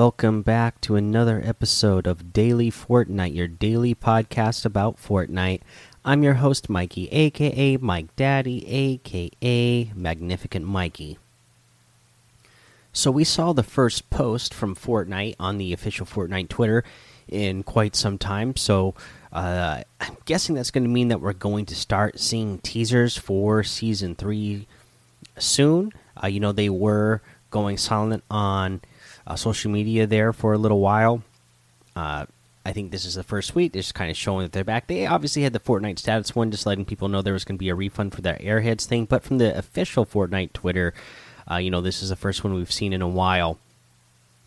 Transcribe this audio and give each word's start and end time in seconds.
Welcome 0.00 0.40
back 0.40 0.80
to 0.80 0.96
another 0.96 1.42
episode 1.44 2.06
of 2.06 2.32
Daily 2.32 2.70
Fortnite, 2.70 3.34
your 3.34 3.46
daily 3.46 3.94
podcast 3.94 4.64
about 4.64 4.96
Fortnite. 4.96 5.60
I'm 6.06 6.22
your 6.22 6.36
host, 6.40 6.70
Mikey, 6.70 7.10
aka 7.10 7.76
Mike 7.76 8.16
Daddy, 8.16 8.66
aka 8.66 9.92
Magnificent 9.94 10.64
Mikey. 10.64 11.18
So, 12.94 13.10
we 13.10 13.24
saw 13.24 13.52
the 13.52 13.62
first 13.62 14.08
post 14.08 14.54
from 14.54 14.74
Fortnite 14.74 15.34
on 15.38 15.58
the 15.58 15.74
official 15.74 16.06
Fortnite 16.06 16.48
Twitter 16.48 16.82
in 17.28 17.62
quite 17.62 17.94
some 17.94 18.16
time. 18.16 18.56
So, 18.56 18.94
uh, 19.34 19.82
I'm 20.00 20.16
guessing 20.24 20.54
that's 20.54 20.70
going 20.70 20.84
to 20.84 20.88
mean 20.88 21.08
that 21.08 21.20
we're 21.20 21.34
going 21.34 21.66
to 21.66 21.76
start 21.76 22.18
seeing 22.18 22.58
teasers 22.60 23.18
for 23.18 23.62
season 23.62 24.14
three 24.14 24.66
soon. 25.36 25.92
Uh, 26.24 26.28
you 26.28 26.40
know, 26.40 26.52
they 26.52 26.70
were 26.70 27.20
going 27.50 27.76
silent 27.76 28.24
on 28.30 28.80
social 29.36 29.70
media 29.70 30.06
there 30.06 30.32
for 30.32 30.52
a 30.52 30.58
little 30.58 30.80
while. 30.80 31.22
Uh, 31.96 32.26
I 32.64 32.72
think 32.72 32.90
this 32.90 33.04
is 33.04 33.14
the 33.14 33.22
first 33.22 33.54
week. 33.54 33.72
They're 33.72 33.82
just 33.82 33.94
kind 33.94 34.10
of 34.10 34.16
showing 34.16 34.44
that 34.44 34.52
they're 34.52 34.64
back. 34.64 34.86
They 34.86 35.06
obviously 35.06 35.42
had 35.42 35.52
the 35.52 35.60
Fortnite 35.60 35.98
status 35.98 36.34
one, 36.34 36.50
just 36.50 36.66
letting 36.66 36.84
people 36.84 37.08
know 37.08 37.22
there 37.22 37.32
was 37.32 37.44
going 37.44 37.56
to 37.56 37.60
be 37.60 37.70
a 37.70 37.74
refund 37.74 38.14
for 38.14 38.20
that 38.22 38.40
Airheads 38.40 38.84
thing. 38.84 39.06
But 39.06 39.22
from 39.22 39.38
the 39.38 39.56
official 39.56 40.04
Fortnite 40.04 40.52
Twitter, 40.52 40.92
uh, 41.50 41.56
you 41.56 41.70
know, 41.70 41.80
this 41.80 42.02
is 42.02 42.10
the 42.10 42.16
first 42.16 42.44
one 42.44 42.54
we've 42.54 42.70
seen 42.70 42.92
in 42.92 43.02
a 43.02 43.08
while. 43.08 43.58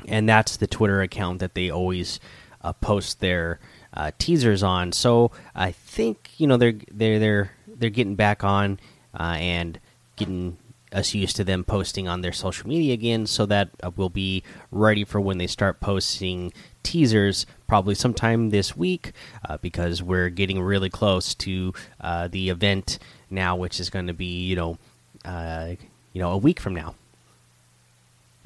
And 0.07 0.29
that's 0.29 0.57
the 0.57 0.67
Twitter 0.67 1.01
account 1.01 1.39
that 1.39 1.55
they 1.55 1.69
always 1.69 2.19
uh, 2.61 2.73
post 2.73 3.19
their 3.19 3.59
uh, 3.93 4.11
teasers 4.17 4.63
on. 4.63 4.91
So 4.91 5.31
I 5.55 5.71
think 5.71 6.31
you 6.37 6.47
know 6.47 6.57
they're 6.57 6.75
they're 6.91 7.19
they're 7.19 7.51
they're 7.67 7.89
getting 7.89 8.15
back 8.15 8.43
on 8.43 8.79
uh, 9.17 9.37
and 9.37 9.79
getting 10.15 10.57
us 10.93 11.13
used 11.13 11.35
to 11.37 11.43
them 11.43 11.63
posting 11.63 12.07
on 12.07 12.21
their 12.21 12.31
social 12.31 12.67
media 12.67 12.93
again, 12.93 13.25
so 13.25 13.45
that 13.45 13.69
uh, 13.81 13.91
we'll 13.95 14.09
be 14.09 14.43
ready 14.71 15.03
for 15.03 15.19
when 15.19 15.37
they 15.37 15.47
start 15.47 15.79
posting 15.79 16.53
teasers, 16.83 17.45
probably 17.67 17.95
sometime 17.95 18.49
this 18.49 18.75
week, 18.75 19.13
uh, 19.47 19.57
because 19.57 20.03
we're 20.03 20.29
getting 20.29 20.61
really 20.61 20.89
close 20.89 21.33
to 21.35 21.73
uh, 22.01 22.27
the 22.27 22.49
event 22.49 22.99
now, 23.29 23.55
which 23.55 23.79
is 23.79 23.89
going 23.89 24.07
to 24.07 24.13
be 24.13 24.45
you 24.45 24.55
know 24.55 24.77
uh, 25.25 25.73
you 26.13 26.21
know 26.21 26.31
a 26.31 26.37
week 26.37 26.59
from 26.59 26.73
now. 26.73 26.95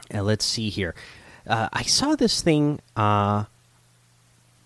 And 0.10 0.26
let's 0.26 0.46
see 0.46 0.70
here. 0.70 0.96
Uh, 1.46 1.70
I 1.72 1.84
saw 1.84 2.16
this 2.16 2.42
thing 2.42 2.80
uh, 2.96 3.46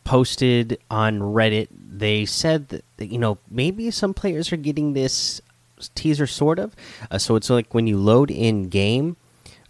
posted 0.03 0.79
on 0.89 1.19
Reddit. 1.19 1.67
They 1.71 2.25
said 2.25 2.69
that 2.69 2.83
you 2.99 3.17
know 3.17 3.37
maybe 3.49 3.89
some 3.91 4.13
players 4.13 4.51
are 4.51 4.57
getting 4.57 4.93
this 4.93 5.41
teaser 5.89 6.27
sort 6.27 6.59
of. 6.59 6.75
Uh, 7.09 7.17
so 7.17 7.35
it's 7.35 7.49
like 7.49 7.73
when 7.73 7.87
you 7.87 7.97
load 7.97 8.31
in 8.31 8.69
game, 8.69 9.17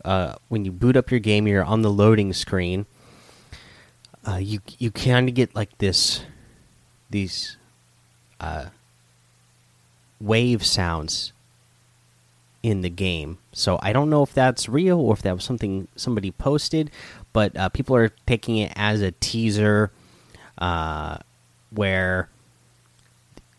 uh, 0.03 0.35
when 0.49 0.65
you 0.65 0.71
boot 0.71 0.97
up 0.97 1.11
your 1.11 1.19
game, 1.19 1.47
you're 1.47 1.63
on 1.63 1.81
the 1.81 1.91
loading 1.91 2.33
screen. 2.33 2.85
Uh, 4.27 4.37
you 4.37 4.59
you 4.77 4.91
kind 4.91 5.27
of 5.27 5.35
get 5.35 5.55
like 5.55 5.77
this, 5.79 6.23
these 7.09 7.57
uh, 8.39 8.65
wave 10.19 10.65
sounds 10.65 11.33
in 12.63 12.81
the 12.81 12.89
game. 12.89 13.39
So 13.51 13.79
I 13.81 13.93
don't 13.93 14.09
know 14.09 14.23
if 14.23 14.33
that's 14.33 14.69
real 14.69 14.99
or 14.99 15.13
if 15.13 15.21
that 15.23 15.33
was 15.33 15.43
something 15.43 15.87
somebody 15.95 16.31
posted, 16.31 16.91
but 17.33 17.55
uh, 17.57 17.69
people 17.69 17.95
are 17.95 18.09
taking 18.27 18.57
it 18.57 18.71
as 18.75 19.01
a 19.01 19.11
teaser, 19.11 19.91
uh, 20.57 21.17
where 21.71 22.29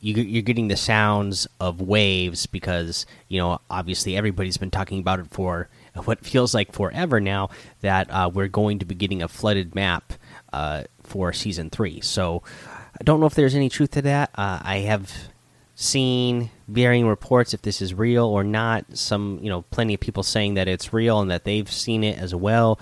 you, 0.02 0.14
you're 0.14 0.42
getting 0.42 0.68
the 0.68 0.76
sounds 0.76 1.46
of 1.60 1.80
waves 1.80 2.46
because 2.46 3.06
you 3.28 3.38
know 3.38 3.60
obviously 3.70 4.16
everybody's 4.16 4.58
been 4.58 4.70
talking 4.70 4.98
about 4.98 5.20
it 5.20 5.28
for 5.30 5.68
what 6.04 6.26
feels 6.26 6.52
like 6.54 6.72
forever 6.72 7.20
now 7.20 7.48
that 7.80 8.10
uh, 8.10 8.28
we're 8.32 8.48
going 8.48 8.78
to 8.80 8.84
be 8.84 8.94
getting 8.94 9.22
a 9.22 9.28
flooded 9.28 9.74
map 9.74 10.12
uh, 10.52 10.82
for 11.02 11.32
season 11.32 11.70
three. 11.70 12.00
So 12.00 12.42
I 12.68 13.04
don't 13.04 13.20
know 13.20 13.26
if 13.26 13.34
there's 13.34 13.54
any 13.54 13.68
truth 13.68 13.92
to 13.92 14.02
that. 14.02 14.30
Uh, 14.34 14.60
I 14.62 14.78
have 14.78 15.10
seen 15.74 16.50
varying 16.69 17.06
reports 17.06 17.54
if 17.54 17.62
this 17.62 17.80
is 17.80 17.94
real 17.94 18.26
or 18.26 18.44
not. 18.44 18.84
Some 18.94 19.38
you 19.40 19.48
know 19.48 19.62
plenty 19.70 19.94
of 19.94 20.00
people 20.00 20.24
saying 20.24 20.54
that 20.54 20.66
it's 20.66 20.92
real 20.92 21.20
and 21.20 21.30
that 21.30 21.44
they've 21.44 21.70
seen 21.70 22.02
it 22.02 22.19
as 22.19 22.34
well, 22.34 22.80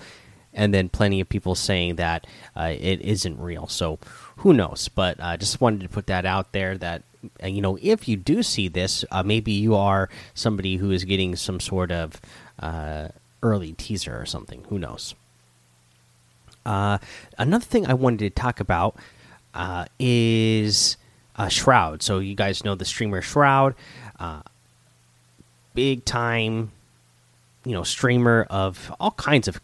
and 0.53 0.73
then 0.73 0.89
plenty 0.89 1.21
of 1.21 1.29
people 1.29 1.53
saying 1.53 1.97
that 1.97 2.25
uh, 2.55 2.73
it 2.75 3.01
isn't 3.01 3.39
real. 3.39 3.67
So 3.67 3.99
who 4.37 4.53
knows? 4.53 4.87
But 4.87 5.19
I 5.19 5.35
uh, 5.35 5.37
just 5.37 5.61
wanted 5.61 5.81
to 5.81 5.89
put 5.89 6.07
that 6.07 6.25
out 6.25 6.51
there 6.51 6.77
that 6.79 7.03
you 7.43 7.61
know 7.61 7.77
if 7.81 8.07
you 8.07 8.17
do 8.17 8.43
see 8.43 8.67
this, 8.67 9.05
uh, 9.11 9.23
maybe 9.23 9.51
you 9.51 9.75
are 9.75 10.09
somebody 10.33 10.77
who 10.77 10.91
is 10.91 11.03
getting 11.03 11.35
some 11.35 11.59
sort 11.59 11.91
of 11.91 12.19
uh, 12.59 13.09
early 13.43 13.73
teaser 13.73 14.19
or 14.19 14.25
something. 14.25 14.65
Who 14.69 14.79
knows? 14.79 15.15
Uh, 16.65 16.99
another 17.37 17.65
thing 17.65 17.87
I 17.87 17.93
wanted 17.93 18.19
to 18.19 18.29
talk 18.29 18.59
about 18.59 18.95
uh, 19.53 19.85
is 19.99 20.97
Shroud. 21.49 22.03
So 22.03 22.19
you 22.19 22.35
guys 22.35 22.63
know 22.63 22.75
the 22.75 22.85
streamer 22.85 23.21
Shroud, 23.21 23.75
big 25.73 26.05
time, 26.05 26.71
you 27.65 27.73
know, 27.73 27.83
streamer 27.83 28.45
of 28.49 28.93
all 28.99 29.11
kinds 29.11 29.47
of 29.47 29.59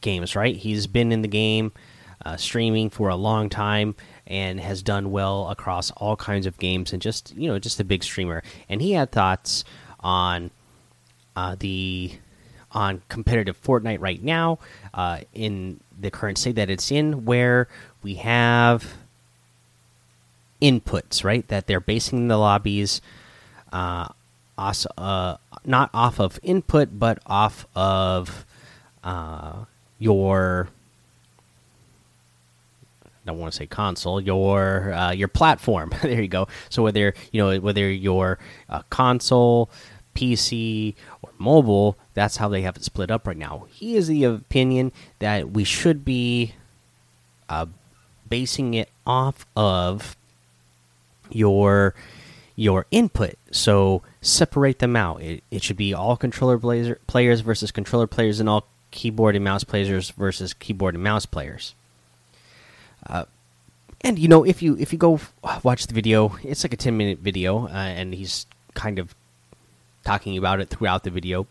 games. 0.00 0.36
Right? 0.36 0.54
He's 0.54 0.86
been 0.86 1.10
in 1.10 1.22
the 1.22 1.28
game 1.28 1.72
uh, 2.24 2.36
streaming 2.36 2.90
for 2.90 3.08
a 3.08 3.16
long 3.16 3.48
time 3.48 3.94
and 4.26 4.60
has 4.60 4.82
done 4.82 5.10
well 5.10 5.48
across 5.50 5.90
all 5.92 6.16
kinds 6.16 6.46
of 6.46 6.58
games 6.58 6.92
and 6.92 7.00
just 7.00 7.34
you 7.36 7.48
know 7.48 7.58
just 7.58 7.80
a 7.80 7.84
big 7.84 8.02
streamer. 8.02 8.42
And 8.68 8.82
he 8.82 8.92
had 8.92 9.12
thoughts 9.12 9.64
on 10.00 10.50
uh, 11.34 11.56
the 11.58 12.12
on 12.72 13.02
competitive 13.08 13.60
Fortnite 13.62 14.00
right 14.00 14.22
now 14.22 14.58
uh, 14.92 15.20
in 15.32 15.80
the 15.98 16.10
current 16.10 16.38
state 16.38 16.56
that 16.56 16.70
it's 16.70 16.90
in 16.90 17.24
where 17.24 17.68
we 18.02 18.14
have 18.16 18.94
inputs 20.60 21.22
right 21.22 21.46
that 21.48 21.66
they're 21.66 21.80
basing 21.80 22.28
the 22.28 22.36
lobbies 22.36 23.00
uh, 23.72 24.08
also, 24.56 24.88
uh, 24.96 25.36
not 25.64 25.90
off 25.92 26.18
of 26.18 26.40
input 26.42 26.98
but 26.98 27.18
off 27.26 27.66
of 27.74 28.46
uh, 29.04 29.64
your 29.98 30.68
I 33.26 33.32
don't 33.32 33.40
want 33.40 33.52
to 33.52 33.56
say 33.56 33.66
console, 33.66 34.20
your 34.20 34.92
uh, 34.92 35.10
your 35.10 35.28
platform. 35.28 35.92
there 36.02 36.22
you 36.22 36.28
go. 36.28 36.46
So 36.70 36.82
whether 36.82 37.14
you 37.32 37.42
know 37.42 37.58
whether 37.60 37.90
your 37.90 38.38
uh, 38.68 38.82
console, 38.90 39.68
PC, 40.14 40.94
or 41.22 41.30
mobile, 41.38 41.96
that's 42.14 42.36
how 42.36 42.48
they 42.48 42.62
have 42.62 42.76
it 42.76 42.84
split 42.84 43.10
up 43.10 43.26
right 43.26 43.36
now. 43.36 43.66
He 43.70 43.96
is 43.96 44.06
the 44.06 44.24
opinion 44.24 44.92
that 45.18 45.50
we 45.50 45.64
should 45.64 46.04
be 46.04 46.54
uh, 47.48 47.66
basing 48.28 48.74
it 48.74 48.90
off 49.06 49.44
of 49.56 50.16
your 51.30 51.94
your 52.54 52.86
input. 52.90 53.34
So 53.50 54.02
separate 54.20 54.78
them 54.78 54.94
out. 54.94 55.20
It, 55.20 55.42
it 55.50 55.62
should 55.62 55.76
be 55.76 55.92
all 55.92 56.16
controller 56.16 56.58
players 56.58 57.40
versus 57.40 57.72
controller 57.72 58.06
players, 58.06 58.38
and 58.38 58.48
all 58.48 58.66
keyboard 58.92 59.34
and 59.34 59.44
mouse 59.44 59.64
players 59.64 60.10
versus 60.10 60.54
keyboard 60.54 60.94
and 60.94 61.02
mouse 61.02 61.26
players. 61.26 61.74
Uh, 63.04 63.24
and 64.02 64.18
you 64.18 64.28
know, 64.28 64.44
if 64.44 64.62
you 64.62 64.76
if 64.78 64.92
you 64.92 64.98
go 64.98 65.20
watch 65.62 65.86
the 65.86 65.94
video, 65.94 66.36
it's 66.42 66.64
like 66.64 66.72
a 66.72 66.76
ten 66.76 66.96
minute 66.96 67.18
video, 67.18 67.66
uh, 67.66 67.70
and 67.70 68.14
he's 68.14 68.46
kind 68.74 68.98
of 68.98 69.14
talking 70.04 70.38
about 70.38 70.60
it 70.60 70.68
throughout 70.68 71.04
the 71.04 71.10
video. 71.10 71.46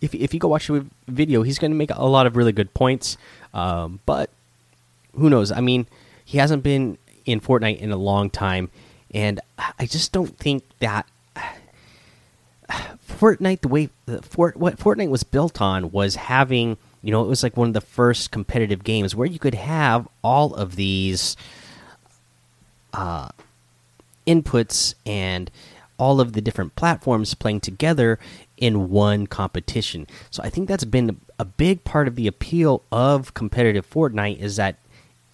If 0.00 0.14
if 0.14 0.34
you 0.34 0.40
go 0.40 0.48
watch 0.48 0.66
the 0.66 0.86
video, 1.08 1.42
he's 1.42 1.58
going 1.58 1.70
to 1.70 1.76
make 1.76 1.90
a 1.90 2.04
lot 2.04 2.26
of 2.26 2.36
really 2.36 2.52
good 2.52 2.74
points. 2.74 3.16
Um, 3.52 4.00
but 4.06 4.30
who 5.14 5.30
knows? 5.30 5.50
I 5.50 5.60
mean, 5.60 5.86
he 6.24 6.38
hasn't 6.38 6.62
been 6.62 6.98
in 7.24 7.40
Fortnite 7.40 7.78
in 7.78 7.90
a 7.90 7.96
long 7.96 8.28
time, 8.30 8.70
and 9.12 9.40
I 9.78 9.86
just 9.86 10.12
don't 10.12 10.36
think 10.36 10.64
that 10.80 11.06
Fortnite, 13.08 13.60
the 13.60 13.68
way 13.68 13.90
the 14.06 14.20
Fort, 14.22 14.56
what 14.56 14.76
Fortnite 14.76 15.10
was 15.10 15.22
built 15.22 15.60
on, 15.60 15.90
was 15.90 16.16
having 16.16 16.76
you 17.04 17.10
know, 17.10 17.22
it 17.22 17.28
was 17.28 17.42
like 17.42 17.54
one 17.54 17.68
of 17.68 17.74
the 17.74 17.82
first 17.82 18.30
competitive 18.30 18.82
games 18.82 19.14
where 19.14 19.26
you 19.26 19.38
could 19.38 19.54
have 19.54 20.08
all 20.22 20.54
of 20.54 20.76
these 20.76 21.36
uh, 22.94 23.28
inputs 24.26 24.94
and 25.04 25.50
all 25.98 26.18
of 26.18 26.32
the 26.32 26.40
different 26.40 26.74
platforms 26.76 27.34
playing 27.34 27.60
together 27.60 28.18
in 28.56 28.88
one 28.88 29.26
competition. 29.26 30.06
So 30.30 30.42
I 30.42 30.48
think 30.48 30.66
that's 30.66 30.84
been 30.84 31.20
a 31.38 31.44
big 31.44 31.84
part 31.84 32.08
of 32.08 32.16
the 32.16 32.26
appeal 32.26 32.82
of 32.90 33.34
competitive 33.34 33.88
Fortnite 33.88 34.38
is 34.38 34.56
that 34.56 34.76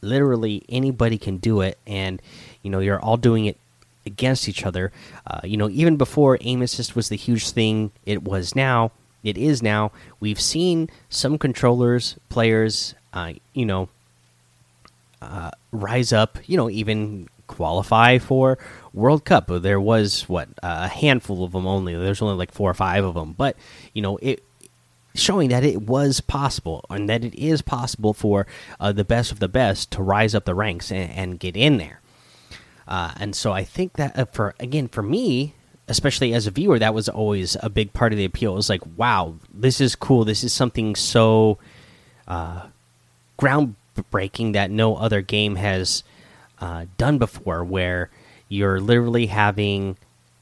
literally 0.00 0.64
anybody 0.68 1.18
can 1.18 1.36
do 1.36 1.60
it, 1.60 1.78
and 1.86 2.20
you 2.62 2.70
know 2.70 2.80
you're 2.80 3.00
all 3.00 3.16
doing 3.16 3.46
it 3.46 3.56
against 4.04 4.48
each 4.48 4.66
other. 4.66 4.90
Uh, 5.24 5.40
you 5.44 5.56
know, 5.56 5.68
even 5.70 5.96
before 5.96 6.36
aim 6.40 6.62
assist 6.62 6.96
was 6.96 7.10
the 7.10 7.16
huge 7.16 7.50
thing 7.50 7.92
it 8.04 8.24
was 8.24 8.56
now 8.56 8.90
it 9.22 9.36
is 9.36 9.62
now. 9.62 9.92
We've 10.18 10.40
seen 10.40 10.88
some 11.08 11.38
controllers, 11.38 12.16
players, 12.28 12.94
uh, 13.12 13.34
you 13.52 13.66
know, 13.66 13.88
uh, 15.20 15.50
rise 15.72 16.12
up, 16.12 16.38
you 16.46 16.56
know, 16.56 16.70
even 16.70 17.28
qualify 17.46 18.18
for 18.18 18.58
World 18.92 19.24
Cup. 19.24 19.48
There 19.48 19.80
was 19.80 20.28
what 20.28 20.48
a 20.62 20.88
handful 20.88 21.44
of 21.44 21.52
them 21.52 21.66
only. 21.66 21.94
There's 21.94 22.22
only 22.22 22.36
like 22.36 22.52
four 22.52 22.70
or 22.70 22.74
five 22.74 23.04
of 23.04 23.14
them, 23.14 23.34
but 23.36 23.56
you 23.92 24.02
know, 24.02 24.16
it 24.22 24.42
showing 25.14 25.48
that 25.50 25.64
it 25.64 25.82
was 25.82 26.20
possible 26.20 26.84
and 26.88 27.08
that 27.08 27.24
it 27.24 27.34
is 27.34 27.62
possible 27.62 28.14
for 28.14 28.46
uh, 28.78 28.92
the 28.92 29.04
best 29.04 29.32
of 29.32 29.40
the 29.40 29.48
best 29.48 29.90
to 29.90 30.02
rise 30.02 30.34
up 30.34 30.44
the 30.44 30.54
ranks 30.54 30.92
and, 30.92 31.10
and 31.10 31.40
get 31.40 31.56
in 31.56 31.78
there. 31.78 32.00
Uh, 32.86 33.12
and 33.16 33.34
so 33.34 33.52
I 33.52 33.64
think 33.64 33.94
that 33.94 34.18
uh, 34.18 34.24
for 34.26 34.54
again 34.58 34.88
for 34.88 35.02
me, 35.02 35.54
especially 35.90 36.32
as 36.32 36.46
a 36.46 36.50
viewer, 36.52 36.78
that 36.78 36.94
was 36.94 37.08
always 37.08 37.56
a 37.62 37.68
big 37.68 37.92
part 37.92 38.12
of 38.12 38.16
the 38.16 38.24
appeal. 38.24 38.52
It 38.52 38.56
was 38.56 38.70
like, 38.70 38.82
wow, 38.96 39.34
this 39.52 39.80
is 39.80 39.96
cool. 39.96 40.24
This 40.24 40.44
is 40.44 40.52
something 40.52 40.94
so 40.94 41.58
uh, 42.28 42.68
groundbreaking 43.38 44.52
that 44.52 44.70
no 44.70 44.94
other 44.94 45.20
game 45.20 45.56
has 45.56 46.04
uh, 46.60 46.86
done 46.96 47.18
before, 47.18 47.64
where 47.64 48.08
you're 48.48 48.80
literally 48.80 49.26
having 49.26 49.96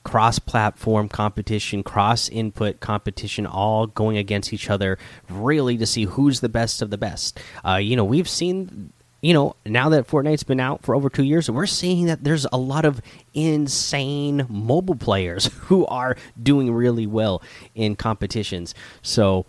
cross 0.04 0.38
platform 0.38 1.08
competition, 1.08 1.82
cross 1.82 2.28
input 2.28 2.80
competition, 2.80 3.46
all 3.46 3.86
going 3.86 4.16
against 4.16 4.52
each 4.52 4.68
other, 4.68 4.98
really 5.28 5.78
to 5.78 5.86
see 5.86 6.04
who's 6.04 6.40
the 6.40 6.48
best 6.48 6.82
of 6.82 6.90
the 6.90 6.98
best. 6.98 7.40
Uh, 7.66 7.76
you 7.76 7.96
know, 7.96 8.04
we've 8.04 8.28
seen, 8.28 8.92
you 9.20 9.32
know, 9.32 9.56
now 9.66 9.88
that 9.88 10.06
Fortnite's 10.06 10.44
been 10.44 10.60
out 10.60 10.82
for 10.82 10.94
over 10.94 11.10
two 11.10 11.24
years, 11.24 11.50
we're 11.50 11.66
seeing 11.66 12.06
that 12.06 12.22
there's 12.22 12.46
a 12.52 12.58
lot 12.58 12.84
of 12.84 13.00
insane 13.34 14.46
mobile 14.48 14.94
players 14.94 15.46
who 15.62 15.86
are 15.86 16.16
doing 16.40 16.72
really 16.72 17.06
well 17.06 17.42
in 17.74 17.96
competitions. 17.96 18.74
So, 19.02 19.44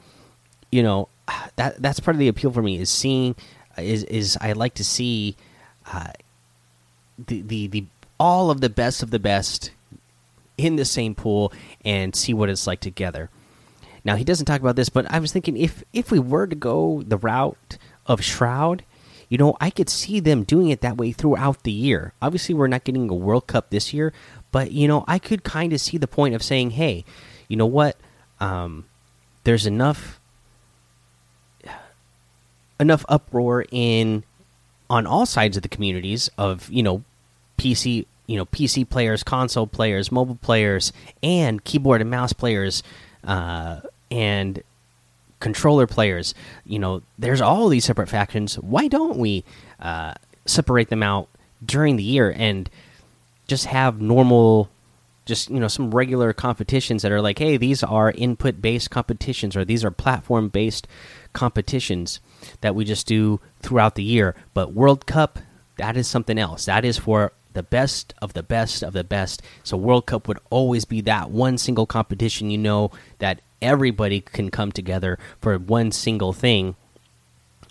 you 0.72 0.82
know, 0.82 1.08
that 1.56 1.82
that's 1.82 2.00
part 2.00 2.16
of 2.16 2.20
the 2.20 2.28
appeal 2.28 2.52
for 2.52 2.64
me 2.64 2.80
is 2.80 2.90
seeing 2.90 3.36
is 3.78 4.04
is 4.06 4.38
I 4.42 4.54
like 4.54 4.74
to 4.76 4.84
see 4.84 5.36
uh, 5.94 6.12
the 7.28 7.42
the 7.42 7.68
the 7.68 7.86
all 8.20 8.50
of 8.50 8.62
the 8.62 8.70
best 8.70 9.04
of 9.04 9.12
the 9.12 9.20
best 9.20 9.72
in 10.58 10.76
the 10.76 10.86
same 10.86 11.16
pool 11.16 11.54
and 11.86 12.16
see 12.16 12.34
what 12.34 12.50
it's 12.50 12.68
like 12.68 12.80
together. 12.80 13.30
Now 14.04 14.16
he 14.16 14.24
doesn't 14.24 14.46
talk 14.46 14.62
about 14.62 14.76
this, 14.76 14.90
but 14.90 15.10
I 15.12 15.20
was 15.20 15.32
thinking 15.32 15.56
if 15.58 15.84
if 15.94 16.12
we 16.12 16.20
were 16.20 16.48
to 16.48 16.56
go 16.56 17.04
the 17.06 17.18
route 17.18 17.78
of 18.08 18.24
Shroud, 18.24 18.84
you 19.30 19.38
know, 19.38 19.56
I 19.62 19.70
could 19.70 19.90
see 19.90 20.20
them 20.20 20.44
doing 20.44 20.70
it 20.70 20.82
that 20.82 20.98
way 20.98 21.12
throughout 21.12 21.64
the 21.64 21.72
year. 21.72 22.14
Obviously, 22.22 22.56
we're 22.56 22.68
not 22.68 22.84
getting 22.84 23.10
a 23.10 23.16
World 23.16 23.48
Cup 23.48 23.70
this 23.70 23.94
year, 23.94 24.12
but 24.52 24.72
you 24.72 24.88
know, 24.88 25.06
I 25.08 25.20
could 25.20 25.44
kind 25.44 25.72
of 25.72 25.80
see 25.80 25.98
the 25.98 26.08
point 26.08 26.36
of 26.36 26.44
saying, 26.44 26.72
"Hey, 26.72 27.06
you 27.48 27.56
know 27.56 27.66
what? 27.66 27.96
Um, 28.40 28.86
there's 29.44 29.66
enough 29.66 30.20
enough 32.80 33.06
uproar 33.10 33.66
in 33.72 34.24
on 34.90 35.06
all 35.06 35.26
sides 35.26 35.58
of 35.58 35.64
the 35.64 35.70
communities 35.70 36.30
of 36.38 36.70
you 36.70 36.82
know 36.82 37.04
PC 37.58 38.06
you 38.28 38.38
know 38.38 38.46
PC 38.46 38.88
players, 38.88 39.24
console 39.24 39.68
players, 39.68 40.12
mobile 40.12 40.40
players, 40.42 40.94
and 41.22 41.64
keyboard 41.64 42.02
and 42.02 42.10
mouse 42.10 42.34
players, 42.34 42.84
uh, 43.24 43.82
and 44.10 44.64
controller 45.40 45.88
players. 45.88 46.34
You 46.66 46.80
know, 46.80 47.02
there's 47.18 47.42
all 47.42 47.70
these 47.70 47.86
separate 47.86 48.10
factions. 48.10 48.56
Why 48.60 48.88
don't 48.88 49.18
we 49.18 49.44
uh, 49.80 50.14
separate 50.46 50.90
them 50.90 51.04
out 51.04 51.30
during 51.66 51.96
the 51.96 52.04
year 52.04 52.34
and 52.36 52.70
just 53.48 53.66
have 53.66 54.02
normal? 54.02 54.70
Just 55.26 55.52
you 55.52 55.60
know, 55.60 55.68
some 55.68 55.92
regular 55.92 56.34
competitions 56.34 57.04
that 57.04 57.12
are 57.12 57.22
like, 57.22 57.38
hey, 57.38 57.56
these 57.56 57.84
are 57.84 58.12
input-based 58.12 58.90
competitions, 58.90 59.56
or 59.56 59.64
these 59.64 59.86
are 59.86 59.92
platform-based 59.92 60.88
competitions 61.34 62.20
that 62.62 62.74
we 62.74 62.84
just 62.84 63.06
do 63.06 63.40
throughout 63.62 63.94
the 63.94 64.04
year. 64.04 64.34
But 64.56 64.74
World 64.74 65.06
Cup, 65.06 65.38
that 65.78 65.96
is 65.96 66.08
something 66.08 66.40
else. 66.40 66.66
That 66.66 66.84
is 66.84 66.98
for 66.98 67.32
the 67.54 67.64
best 67.64 68.14
of 68.22 68.34
the 68.34 68.44
best 68.44 68.84
of 68.84 68.94
the 68.94 69.04
best. 69.04 69.42
So 69.64 69.78
World 69.78 70.06
Cup 70.06 70.28
would 70.28 70.40
always 70.50 70.86
be 70.86 71.02
that 71.02 71.30
one 71.30 71.58
single 71.58 71.86
competition 71.86 72.50
you 72.50 72.58
know 72.58 72.92
that 73.20 73.42
everybody 73.62 74.22
can 74.22 74.50
come 74.50 74.72
together 74.72 75.18
for 75.42 75.58
one 75.58 75.92
single 75.92 76.34
thing 76.34 76.76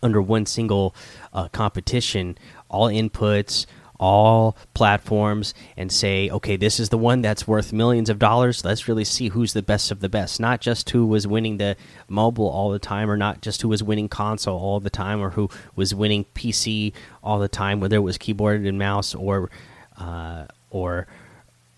under 0.02 0.23
one 0.23 0.46
single 0.46 0.94
uh, 1.32 1.49
competition, 1.49 2.38
all 2.69 2.88
inputs, 2.88 3.67
all 4.00 4.56
platforms, 4.75 5.55
and 5.76 5.90
say, 5.90 6.31
okay, 6.31 6.56
this 6.56 6.79
is 6.79 6.88
the 6.88 6.99
one 6.99 7.20
that's 7.20 7.49
worth 7.49 7.73
millions 7.73 8.08
of 8.08 8.19
dollars. 8.19 8.64
Let's 8.64 8.87
really 8.87 9.05
see 9.05 9.29
who's 9.29 9.52
the 9.52 9.62
best 9.62 9.90
of 9.90 10.00
the 10.00 10.08
best, 10.08 10.38
not 10.38 10.61
just 10.61 10.90
who 10.90 11.05
was 11.05 11.26
winning 11.26 11.56
the 11.56 11.76
mobile 12.08 12.49
all 12.49 12.70
the 12.70 12.79
time, 12.79 13.11
or 13.11 13.17
not 13.17 13.41
just 13.41 13.62
who 13.62 13.69
was 13.69 13.82
winning 13.82 14.08
console 14.08 14.58
all 14.58 14.79
the 14.79 14.91
time, 14.91 15.20
or 15.20 15.31
who 15.31 15.50
was 15.75 15.94
winning 15.94 16.26
PC 16.34 16.93
all 17.25 17.41
the 17.41 17.49
time, 17.49 17.81
whether 17.81 17.96
it 17.96 18.00
was 18.00 18.19
keyboard 18.19 18.64
and 18.64 18.79
mouse 18.79 19.14
or 19.14 19.50
uh, 19.99 20.44
or 20.70 21.08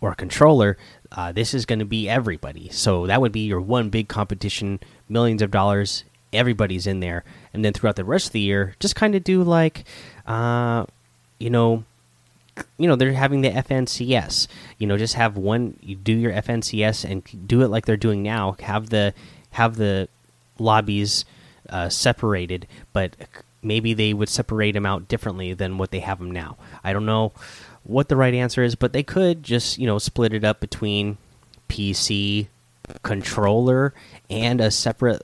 or 0.03 0.15
controller, 0.15 0.77
uh, 1.13 1.33
this 1.33 1.55
is 1.55 1.67
going 1.67 1.79
to 1.81 1.85
be 1.85 2.09
everybody. 2.09 2.69
So 2.71 3.07
that 3.07 3.21
would 3.21 3.33
be 3.33 3.41
your 3.41 3.61
one 3.61 3.91
big 3.91 4.09
competition, 4.09 4.81
millions 5.09 5.43
of 5.43 5.51
dollars. 5.51 6.05
Everybody's 6.33 6.87
in 6.87 7.01
there, 7.01 7.25
and 7.53 7.65
then 7.65 7.73
throughout 7.73 7.97
the 7.97 8.05
rest 8.05 8.27
of 8.27 8.33
the 8.33 8.41
year, 8.41 8.77
just 8.79 8.95
kind 8.95 9.17
of 9.17 9.25
do 9.25 9.43
like, 9.43 9.85
uh, 10.29 10.87
you 11.41 11.51
know, 11.51 11.83
you 12.79 12.87
know 12.87 12.95
they're 12.95 13.13
having 13.13 13.41
the 13.41 13.51
FNCS. 13.51 14.47
You 14.79 14.87
know, 14.87 14.97
just 14.97 15.15
have 15.15 15.37
one. 15.37 15.77
You 15.83 15.97
do 15.97 16.13
your 16.13 16.33
FNCS 16.33 17.05
and 17.11 17.49
do 17.49 17.63
it 17.63 17.69
like 17.69 17.87
they're 17.87 17.97
doing 17.97 18.23
now. 18.23 18.55
Have 18.61 18.91
the 18.91 19.13
have 19.51 19.77
the 19.77 20.09
lobbies 20.61 21.25
uh, 21.69 21.89
separated, 21.89 22.69
but 22.93 23.17
maybe 23.61 23.93
they 23.93 24.15
would 24.15 24.29
separate 24.29 24.73
them 24.73 24.87
out 24.87 25.09
differently 25.09 25.53
than 25.53 25.79
what 25.79 25.91
they 25.91 26.01
have 26.01 26.21
them 26.21 26.31
now. 26.31 26.57
I 26.85 26.93
don't 26.93 27.07
know 27.07 27.33
what 27.85 28.09
the 28.09 28.17
right 28.17 28.35
answer 28.35 28.63
is, 28.63 28.75
but 28.75 28.93
they 28.93 29.03
could 29.03 29.43
just 29.43 29.79
you 29.79 29.87
know 29.87 29.99
split 29.99 30.33
it 30.33 30.45
up 30.45 30.61
between 30.61 31.19
PC 31.69 32.49
controller 33.03 33.95
and 34.29 34.61
a 34.61 34.71
separate 34.71 35.23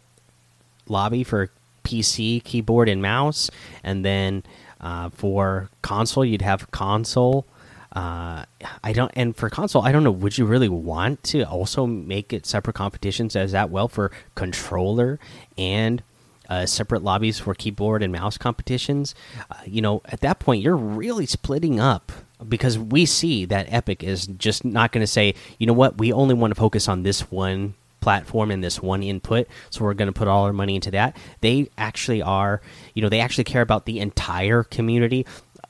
lobby 0.88 1.24
for 1.24 1.50
PC 1.84 2.42
keyboard 2.42 2.88
and 2.88 3.02
mouse, 3.02 3.50
and 3.82 4.04
then 4.04 4.42
uh, 4.80 5.10
for 5.10 5.70
console 5.82 6.24
you'd 6.24 6.42
have 6.42 6.70
console. 6.70 7.46
Uh, 7.94 8.44
I 8.84 8.92
don't, 8.92 9.10
and 9.14 9.34
for 9.34 9.48
console, 9.48 9.80
I 9.82 9.90
don't 9.90 10.04
know. 10.04 10.10
Would 10.10 10.36
you 10.36 10.44
really 10.44 10.68
want 10.68 11.22
to 11.24 11.44
also 11.44 11.86
make 11.86 12.32
it 12.32 12.44
separate 12.44 12.74
competitions 12.74 13.34
as 13.34 13.52
that 13.52 13.70
well 13.70 13.88
for 13.88 14.12
controller 14.34 15.18
and 15.56 16.02
uh, 16.50 16.66
separate 16.66 17.02
lobbies 17.02 17.38
for 17.38 17.54
keyboard 17.54 18.02
and 18.02 18.12
mouse 18.12 18.36
competitions? 18.36 19.14
Uh, 19.50 19.54
you 19.64 19.80
know, 19.80 20.02
at 20.04 20.20
that 20.20 20.40
point, 20.40 20.62
you're 20.62 20.76
really 20.76 21.24
splitting 21.24 21.80
up 21.80 22.12
because 22.46 22.78
we 22.78 23.06
see 23.06 23.44
that 23.46 23.72
Epic 23.72 24.02
is 24.02 24.26
just 24.26 24.64
not 24.64 24.92
going 24.92 25.02
to 25.02 25.06
say, 25.06 25.34
you 25.58 25.66
know 25.66 25.72
what, 25.72 25.98
we 25.98 26.12
only 26.12 26.34
want 26.34 26.54
to 26.54 26.60
focus 26.60 26.88
on 26.88 27.02
this 27.02 27.30
one 27.30 27.74
platform 28.00 28.50
and 28.50 28.62
this 28.62 28.80
one 28.80 29.02
input, 29.02 29.48
so 29.70 29.84
we're 29.84 29.94
going 29.94 30.06
to 30.06 30.12
put 30.12 30.28
all 30.28 30.44
our 30.44 30.52
money 30.52 30.74
into 30.74 30.90
that. 30.92 31.16
They 31.40 31.70
actually 31.76 32.22
are, 32.22 32.60
you 32.94 33.02
know, 33.02 33.08
they 33.08 33.20
actually 33.20 33.44
care 33.44 33.62
about 33.62 33.84
the 33.84 34.00
entire 34.00 34.62
community 34.62 35.26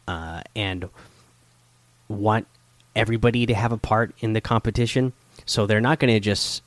uh, 0.08 0.42
and 0.54 0.88
want 2.08 2.46
everybody 2.94 3.46
to 3.46 3.54
have 3.54 3.72
a 3.72 3.78
part 3.78 4.14
in 4.20 4.32
the 4.32 4.40
competition. 4.40 5.12
So 5.44 5.66
they're 5.66 5.80
not 5.80 5.98
going 5.98 6.12
to 6.12 6.20
just 6.20 6.62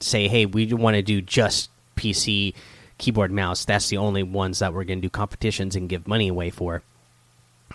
say, 0.00 0.28
hey, 0.28 0.46
we 0.46 0.72
want 0.72 0.94
to 0.94 1.02
do 1.02 1.20
just 1.20 1.70
PC 1.96 2.54
keyboard 2.98 3.32
mouse. 3.32 3.64
That's 3.64 3.88
the 3.88 3.96
only 3.96 4.22
ones 4.22 4.60
that 4.60 4.72
we're 4.72 4.84
going 4.84 5.00
to 5.00 5.06
do 5.06 5.10
competitions 5.10 5.76
and 5.76 5.88
give 5.88 6.06
money 6.06 6.28
away 6.28 6.50
for 6.50 6.82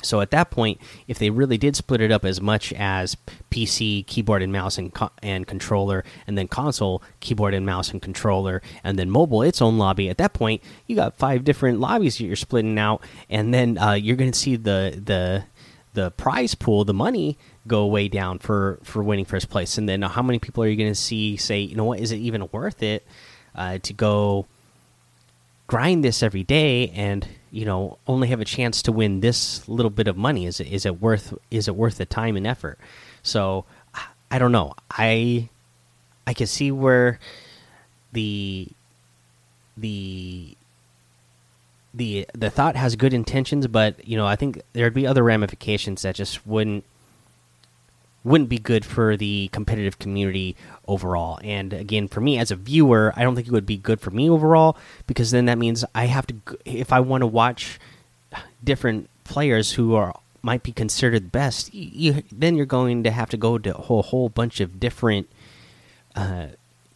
so 0.03 0.21
at 0.21 0.31
that 0.31 0.51
point, 0.51 0.79
if 1.07 1.19
they 1.19 1.29
really 1.29 1.57
did 1.57 1.75
split 1.75 2.01
it 2.01 2.11
up 2.11 2.25
as 2.25 2.41
much 2.41 2.73
as 2.73 3.15
PC 3.51 4.05
keyboard 4.05 4.41
and 4.41 4.51
mouse 4.51 4.77
and 4.77 4.93
co 4.93 5.09
and 5.21 5.47
controller, 5.47 6.03
and 6.25 6.37
then 6.37 6.47
console 6.47 7.01
keyboard 7.19 7.53
and 7.53 7.65
mouse 7.65 7.91
and 7.91 8.01
controller, 8.01 8.61
and 8.83 8.97
then 8.97 9.09
mobile 9.09 9.41
its 9.41 9.61
own 9.61 9.77
lobby, 9.77 10.09
at 10.09 10.17
that 10.17 10.33
point 10.33 10.61
you 10.87 10.95
got 10.95 11.15
five 11.17 11.43
different 11.43 11.79
lobbies 11.79 12.17
that 12.17 12.25
you're 12.25 12.35
splitting 12.35 12.77
out, 12.77 13.01
and 13.29 13.53
then 13.53 13.77
uh, 13.77 13.93
you're 13.93 14.15
going 14.15 14.31
to 14.31 14.39
see 14.39 14.55
the 14.55 15.01
the 15.03 15.43
the 15.93 16.11
prize 16.11 16.53
pool, 16.53 16.85
the 16.85 16.93
money 16.93 17.37
go 17.65 17.85
way 17.85 18.07
down 18.07 18.39
for 18.39 18.79
for 18.83 19.03
winning 19.03 19.25
first 19.25 19.49
place, 19.49 19.77
and 19.77 19.89
then 19.89 20.01
how 20.01 20.21
many 20.21 20.39
people 20.39 20.63
are 20.63 20.67
you 20.67 20.77
going 20.77 20.91
to 20.91 20.95
see 20.95 21.37
say, 21.37 21.59
you 21.59 21.75
know 21.75 21.85
what, 21.85 21.99
is 21.99 22.11
it 22.11 22.17
even 22.17 22.47
worth 22.51 22.83
it 22.83 23.05
uh, 23.55 23.79
to 23.79 23.93
go 23.93 24.45
grind 25.67 26.03
this 26.03 26.23
every 26.23 26.43
day 26.43 26.89
and 26.89 27.27
you 27.51 27.65
know 27.65 27.97
only 28.07 28.27
have 28.29 28.41
a 28.41 28.45
chance 28.45 28.81
to 28.83 28.91
win 28.91 29.19
this 29.19 29.67
little 29.67 29.89
bit 29.89 30.07
of 30.07 30.17
money. 30.17 30.45
Is 30.45 30.59
it 30.59 30.67
is 30.67 30.85
it 30.85 31.01
worth 31.01 31.33
is 31.51 31.67
it 31.67 31.75
worth 31.75 31.97
the 31.97 32.05
time 32.05 32.35
and 32.35 32.47
effort? 32.47 32.77
So 33.23 33.65
i 34.29 34.39
don't 34.39 34.51
know. 34.51 34.73
I 34.91 35.49
i 36.25 36.33
can 36.33 36.47
see 36.47 36.71
where 36.71 37.19
the 38.13 38.67
the 39.77 40.55
the 41.93 42.27
the 42.33 42.49
thought 42.49 42.75
has 42.75 42.95
good 42.95 43.13
intentions 43.13 43.65
but 43.67 44.07
you 44.07 44.17
know 44.17 44.27
i 44.27 44.35
think 44.35 44.61
there'd 44.73 44.93
be 44.93 45.07
other 45.07 45.23
ramifications 45.23 46.01
that 46.01 46.15
just 46.15 46.45
wouldn't 46.45 46.83
wouldn't 48.27 48.49
be 48.49 48.59
good 48.59 48.83
for 48.83 49.15
the 49.15 49.49
competitive 49.53 49.99
community 49.99 50.55
overall. 50.87 51.39
And 51.43 51.73
again, 51.73 52.07
for 52.07 52.19
me 52.19 52.37
as 52.37 52.51
a 52.51 52.55
viewer, 52.55 53.13
I 53.15 53.23
don't 53.23 53.35
think 53.35 53.47
it 53.47 53.53
would 53.53 53.65
be 53.65 53.77
good 53.77 54.01
for 54.01 54.11
me 54.11 54.29
overall 54.29 54.77
because 55.07 55.31
then 55.31 55.45
that 55.45 55.57
means 55.57 55.85
I 55.95 56.05
have 56.05 56.27
to 56.27 56.35
if 56.65 56.91
I 56.91 56.99
want 56.99 57.21
to 57.21 57.27
watch 57.27 57.79
different 58.63 59.09
players 59.23 59.73
who 59.73 59.95
are 59.95 60.13
might 60.41 60.63
be 60.63 60.71
considered 60.71 61.31
best, 61.31 61.73
you, 61.73 62.23
then 62.31 62.55
you're 62.55 62.65
going 62.65 63.03
to 63.03 63.11
have 63.11 63.29
to 63.29 63.37
go 63.37 63.57
to 63.57 63.75
a 63.75 63.81
whole, 63.81 64.03
whole 64.03 64.29
bunch 64.29 64.59
of 64.59 64.79
different 64.79 65.29
uh, 66.15 66.47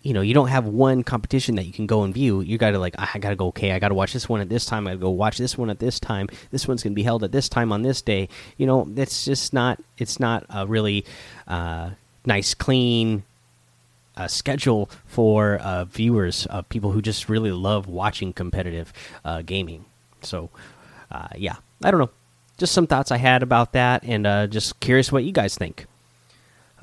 you 0.04 0.14
know 0.14 0.22
you 0.22 0.34
don't 0.34 0.48
have 0.48 0.66
one 0.66 1.04
competition 1.04 1.56
that 1.56 1.66
you 1.66 1.74
can 1.74 1.86
go 1.86 2.04
and 2.04 2.14
view. 2.14 2.42
You 2.42 2.58
gotta 2.58 2.80
like 2.80 2.96
i 2.98 3.20
gotta 3.20 3.36
go 3.36 3.48
okay 3.48 3.72
i 3.72 3.80
gotta 3.80 3.94
watch 3.94 4.14
this 4.14 4.28
one 4.28 4.42
at 4.42 4.50
this 4.50 4.66
time 4.66 4.88
i 4.88 4.92
gotta 4.92 5.02
go 5.02 5.10
watch 5.10 5.38
this 5.38 5.58
one 5.58 5.70
at 5.70 5.80
this 5.80 6.00
time 6.00 6.28
this 6.50 6.68
one's 6.68 6.84
gonna 6.84 6.96
be 6.96 7.04
held 7.04 7.24
at 7.24 7.32
this 7.32 7.48
time 7.50 7.72
on 7.72 7.82
this 7.82 8.02
day. 8.02 8.28
You 8.58 8.66
know 8.66 8.86
that's 8.90 9.26
just 9.26 9.54
not 9.54 9.80
it's 9.98 10.20
not 10.20 10.46
a 10.50 10.66
really 10.66 11.06
uh, 11.48 11.92
nice 12.26 12.54
clean 12.54 13.24
uh, 14.18 14.28
schedule 14.28 14.90
for 15.06 15.58
uh, 15.58 15.86
viewers 15.86 16.48
uh, 16.50 16.62
people 16.64 16.92
who 16.92 17.02
just 17.02 17.30
really 17.30 17.52
love 17.52 17.88
watching 17.88 18.34
competitive 18.34 18.92
uh, 19.24 19.42
gaming. 19.44 19.86
So 20.22 20.50
uh, 21.12 21.28
yeah 21.36 21.58
i 21.84 21.92
don't 21.92 22.00
know. 22.00 22.10
Just 22.58 22.74
some 22.74 22.88
thoughts 22.88 23.12
i 23.12 23.18
had 23.18 23.44
about 23.44 23.74
that 23.74 24.04
and 24.04 24.52
just 24.52 24.80
curious 24.80 25.12
what 25.12 25.24
you 25.24 25.32
guys 25.32 25.56
think 25.56 25.86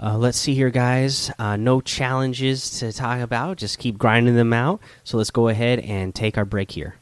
uh, 0.01 0.17
let's 0.17 0.39
see 0.39 0.55
here, 0.55 0.71
guys. 0.71 1.31
Uh, 1.39 1.57
no 1.57 1.81
challenges 1.81 2.79
to 2.79 2.93
talk 2.93 3.21
about. 3.21 3.57
Just 3.57 3.79
keep 3.79 3.99
grinding 3.99 4.37
them 4.37 4.53
out. 4.53 4.81
So 5.05 5.17
let's 5.17 5.31
go 5.31 5.49
ahead 5.49 5.81
and 5.81 6.15
take 6.15 6.39
our 6.39 6.45
break 6.45 6.71
here. 6.71 6.95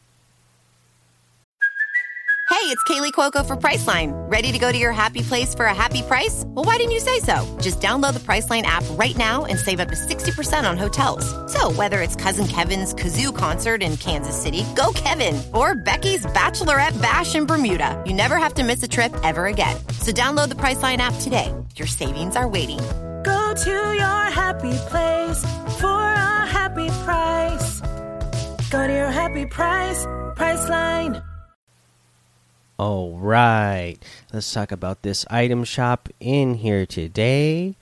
Hey, 2.48 2.72
it's 2.72 2.82
Kaley 2.84 3.12
Cuoco 3.12 3.44
for 3.46 3.56
Priceline. 3.56 4.12
Ready 4.30 4.50
to 4.50 4.58
go 4.58 4.72
to 4.72 4.78
your 4.78 4.92
happy 4.92 5.20
place 5.20 5.54
for 5.54 5.66
a 5.66 5.74
happy 5.74 6.02
price? 6.02 6.44
Well, 6.46 6.64
why 6.64 6.76
didn't 6.76 6.92
you 6.92 7.00
say 7.00 7.18
so? 7.18 7.44
Just 7.60 7.80
download 7.80 8.14
the 8.14 8.20
Priceline 8.20 8.62
app 8.62 8.84
right 8.92 9.16
now 9.16 9.44
and 9.44 9.58
save 9.58 9.78
up 9.78 9.88
to 9.88 9.94
60% 9.94 10.68
on 10.68 10.76
hotels. 10.78 11.26
So, 11.52 11.72
whether 11.72 12.02
it's 12.02 12.16
Cousin 12.16 12.46
Kevin's 12.46 12.94
Kazoo 12.94 13.36
concert 13.36 13.82
in 13.82 13.96
Kansas 13.96 14.40
City, 14.40 14.64
go 14.74 14.92
Kevin, 14.94 15.42
or 15.54 15.74
Becky's 15.74 16.24
Bachelorette 16.26 17.00
Bash 17.02 17.34
in 17.34 17.46
Bermuda, 17.46 18.00
you 18.06 18.14
never 18.14 18.36
have 18.36 18.54
to 18.54 18.64
miss 18.64 18.82
a 18.82 18.88
trip 18.88 19.14
ever 19.22 19.46
again. 19.46 19.76
So, 20.00 20.12
download 20.12 20.48
the 20.48 20.56
Priceline 20.56 20.98
app 20.98 21.14
today. 21.20 21.52
Your 21.76 21.86
savings 21.86 22.36
are 22.36 22.48
waiting. 22.48 22.78
Go 23.22 23.52
to 23.54 23.70
your 23.70 24.24
happy 24.32 24.72
place 24.88 25.44
for 25.78 26.00
a 26.00 26.46
happy 26.46 26.88
price. 27.04 27.82
Go 28.70 28.86
to 28.86 28.92
your 28.92 29.10
happy 29.10 29.44
price, 29.44 30.06
Priceline. 30.36 31.22
All 32.78 33.18
right, 33.18 33.96
let's 34.32 34.50
talk 34.50 34.72
about 34.72 35.02
this 35.02 35.26
item 35.28 35.64
shop 35.64 36.08
in 36.18 36.54
here 36.54 36.86
today. 36.86 37.76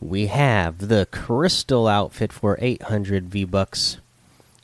We 0.00 0.26
have 0.26 0.88
the 0.88 1.08
Crystal 1.10 1.88
outfit 1.88 2.30
for 2.30 2.58
800 2.60 3.30
V 3.30 3.44
bucks, 3.44 3.96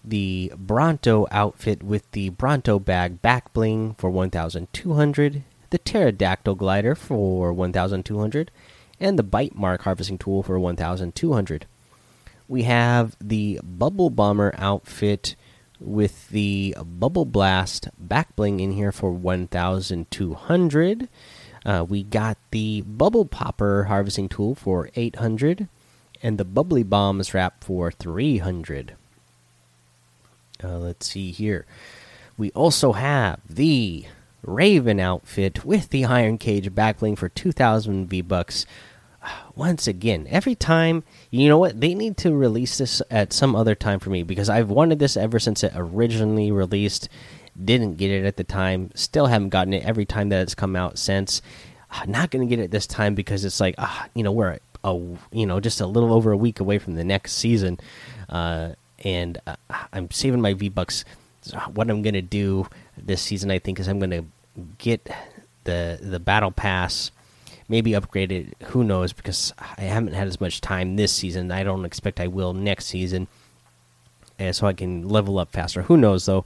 the 0.05 0.53
Bronto 0.55 1.27
outfit 1.31 1.83
with 1.83 2.11
the 2.13 2.29
Bronto 2.29 2.79
bag 2.79 3.23
back 3.23 3.55
bling 3.55 3.95
for 3.95 4.11
1,200, 4.11 5.45
the 5.75 5.81
Pterodactyl 5.81 6.55
glider 6.55 6.95
for 6.95 7.53
1,200, 7.53 8.53
and 9.01 9.19
the 9.19 9.25
Bite 9.25 9.57
Mark 9.57 9.83
harvesting 9.83 10.19
tool 10.19 10.45
for 10.45 10.57
1,200. 10.57 11.67
We 12.47 12.63
have 12.63 13.17
the 13.21 13.59
Bubble 13.65 14.09
Bomber 14.09 14.55
outfit 14.57 15.35
with 15.81 16.29
the 16.29 16.77
Bubble 16.81 17.25
Blast 17.25 17.89
back 17.99 18.37
bling 18.37 18.61
in 18.61 18.71
here 18.71 18.93
for 18.93 19.11
1,200. 19.11 21.09
Uh, 21.67 21.85
we 21.89 22.05
got 22.05 22.39
the 22.53 22.83
Bubble 22.83 23.25
Popper 23.25 23.85
harvesting 23.85 24.29
tool 24.29 24.55
for 24.55 24.91
800 24.95 25.67
and 26.23 26.39
the 26.39 26.45
Bubbly 26.45 26.85
Bombs 26.85 27.35
wrap 27.35 27.65
for 27.65 27.91
300. 27.91 28.95
Uh, 30.63 30.79
let's 30.79 31.09
see 31.09 31.33
here. 31.33 31.67
We 32.39 32.53
also 32.53 32.93
have 32.93 33.41
the 33.49 34.07
Raven 34.45 35.01
outfit 35.01 35.65
with 35.65 35.91
the 35.91 36.05
Iron 36.05 36.39
Cage 36.39 36.71
backbling 36.73 37.17
for 37.17 37.29
2,000 37.29 38.07
V 38.09 38.21
bucks. 38.21 38.67
Once 39.55 39.87
again, 39.87 40.27
every 40.31 40.55
time, 40.55 41.05
you 41.31 41.49
know 41.49 41.59
what? 41.59 41.81
They 41.81 41.95
need 41.95 42.17
to 42.19 42.35
release 42.35 42.79
this 42.79 43.03
at 43.11 43.33
some 43.33 43.57
other 43.57 43.75
time 43.75 44.01
for 44.01 44.11
me 44.11 44.23
because 44.23 44.49
I've 44.49 44.71
wanted 44.71 44.99
this 44.99 45.17
ever 45.17 45.39
since 45.39 45.65
it 45.65 45.73
originally 45.75 46.51
released. 46.51 47.09
Didn't 47.63 47.97
get 47.97 48.11
it 48.11 48.25
at 48.25 48.37
the 48.37 48.45
time. 48.45 48.91
Still 48.95 49.27
haven't 49.27 49.51
gotten 49.51 49.75
it 49.75 49.85
every 49.85 50.05
time 50.05 50.29
that 50.31 50.43
it's 50.43 50.55
come 50.55 50.77
out 50.77 50.99
since. 50.99 51.41
Not 52.07 52.31
going 52.31 52.47
to 52.47 52.57
get 52.57 52.63
it 52.63 52.71
this 52.71 52.87
time 52.87 53.15
because 53.15 53.45
it's 53.45 53.61
like, 53.61 53.77
ah, 53.79 54.09
you 54.15 54.25
know, 54.25 54.33
we're 54.33 54.59
a, 54.83 55.17
you 55.33 55.47
know, 55.47 55.61
just 55.61 55.81
a 55.81 55.87
little 55.87 56.13
over 56.13 56.33
a 56.33 56.37
week 56.37 56.61
away 56.61 56.79
from 56.79 56.95
the 56.95 57.05
next 57.05 57.33
season, 57.35 57.79
uh, 58.29 58.71
and 59.05 59.39
uh, 59.47 59.57
I'm 59.93 60.11
saving 60.11 60.41
my 60.41 60.55
V 60.55 60.69
bucks. 60.69 61.05
What 61.73 61.91
I'm 61.91 62.03
going 62.03 62.15
to 62.15 62.23
do 62.23 62.67
this 62.97 63.23
season, 63.23 63.51
I 63.51 63.59
think, 63.59 63.79
is 63.79 63.87
I'm 63.87 63.99
going 63.99 64.11
to 64.11 64.25
get 64.79 65.09
the 65.65 65.99
the 66.01 66.21
battle 66.21 66.51
pass, 66.51 67.11
maybe 67.69 67.95
upgrade 67.95 68.33
it. 68.33 68.57
Who 68.67 68.85
knows? 68.85 69.13
Because 69.13 69.53
I 69.59 69.83
haven't 69.83 70.15
had 70.15 70.29
as 70.29 70.41
much 70.41 70.61
time 70.61 70.97
this 70.97 71.13
season. 71.13 71.51
I 71.51 71.65
don't 71.65 71.85
expect 71.85 72.21
I 72.21 72.27
will 72.27 72.53
next 72.53 72.87
season, 72.87 73.29
and 74.39 74.55
so 74.55 74.67
I 74.67 74.73
can 74.73 75.09
level 75.09 75.39
up 75.39 75.53
faster. 75.53 75.83
Who 75.83 75.97
knows 75.97 76.27
though? 76.27 76.45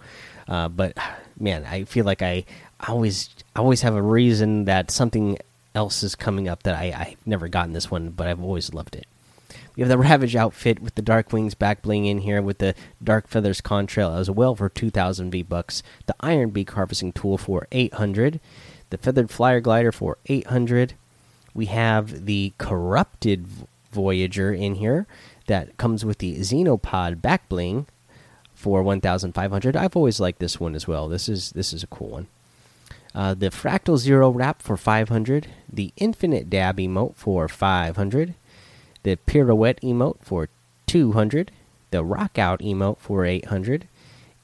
Uh, 0.48 0.68
but 0.68 0.96
man, 1.38 1.64
I 1.64 1.84
feel 1.84 2.04
like 2.04 2.22
I 2.22 2.44
always 2.86 3.30
always 3.56 3.82
have 3.82 3.94
a 3.94 4.02
reason 4.02 4.64
that 4.64 4.90
something 4.90 5.38
else 5.74 6.02
is 6.02 6.14
coming 6.14 6.48
up 6.48 6.62
that 6.62 6.74
I 6.74 6.92
I've 6.92 7.26
never 7.26 7.48
gotten 7.48 7.72
this 7.72 7.90
one, 7.90 8.10
but 8.10 8.28
I've 8.28 8.42
always 8.42 8.72
loved 8.72 8.96
it. 8.96 9.06
We 9.74 9.82
have 9.82 9.88
the 9.88 9.98
Ravage 9.98 10.36
outfit 10.36 10.80
with 10.80 10.94
the 10.94 11.02
Dark 11.02 11.32
Wings 11.32 11.54
back 11.54 11.82
bling 11.82 12.06
in 12.06 12.18
here 12.18 12.42
with 12.42 12.58
the 12.58 12.74
Dark 13.02 13.28
Feathers 13.28 13.60
contrail 13.60 14.18
as 14.18 14.30
well 14.30 14.54
for 14.54 14.68
2,000 14.68 15.30
V 15.30 15.42
bucks. 15.42 15.82
The 16.06 16.14
Iron 16.20 16.50
Beak 16.50 16.70
harvesting 16.70 17.12
tool 17.12 17.38
for 17.38 17.66
800. 17.72 18.40
The 18.90 18.98
Feathered 18.98 19.30
Flyer 19.30 19.60
glider 19.60 19.92
for 19.92 20.18
800. 20.26 20.94
We 21.54 21.66
have 21.66 22.26
the 22.26 22.52
Corrupted 22.58 23.46
Voyager 23.92 24.52
in 24.52 24.76
here 24.76 25.06
that 25.46 25.76
comes 25.76 26.04
with 26.04 26.18
the 26.18 26.38
Xenopod 26.38 27.22
back 27.22 27.48
bling 27.48 27.86
for 28.54 28.82
1,500. 28.82 29.76
I've 29.76 29.96
always 29.96 30.20
liked 30.20 30.40
this 30.40 30.60
one 30.60 30.74
as 30.74 30.86
well. 30.86 31.08
This 31.08 31.28
is 31.28 31.52
this 31.52 31.72
is 31.72 31.82
a 31.82 31.86
cool 31.86 32.08
one. 32.08 32.26
Uh, 33.14 33.34
the 33.34 33.50
Fractal 33.50 33.96
Zero 33.96 34.30
wrap 34.30 34.60
for 34.60 34.76
500. 34.76 35.48
The 35.72 35.92
Infinite 35.96 36.50
Dab 36.50 36.76
emote 36.78 37.16
for 37.16 37.48
500 37.48 38.34
the 39.02 39.16
pirouette 39.16 39.80
emote 39.80 40.18
for 40.20 40.48
200 40.86 41.50
the 41.90 42.04
rock 42.04 42.38
out 42.38 42.60
emote 42.60 42.98
for 42.98 43.24
800 43.24 43.88